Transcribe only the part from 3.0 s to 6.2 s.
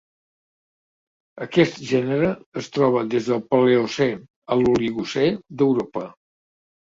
des del Paleocè a l'Oligocè d'Europa.